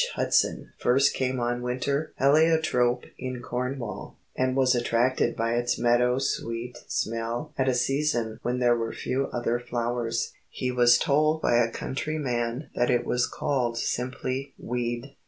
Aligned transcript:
Hudson 0.15 0.73
first 0.79 1.13
came 1.13 1.39
on 1.39 1.61
winter 1.61 2.11
heliotrope 2.17 3.03
in 3.19 3.39
Cornwall, 3.43 4.17
and 4.35 4.55
was 4.57 4.73
attracted 4.73 5.35
by 5.35 5.53
its 5.53 5.77
meadow 5.77 6.17
sweet 6.17 6.75
smell 6.87 7.53
at 7.55 7.69
a 7.69 7.75
season 7.75 8.39
when 8.41 8.57
there 8.57 8.75
were 8.75 8.93
few 8.93 9.27
other 9.27 9.59
flowers, 9.59 10.33
he 10.49 10.71
was 10.71 10.97
told 10.97 11.39
by 11.43 11.57
a 11.57 11.69
countryman 11.69 12.71
that 12.73 12.89
it 12.89 13.05
was 13.05 13.27
called 13.27 13.77
simply 13.77 14.55
"weed." 14.57 15.17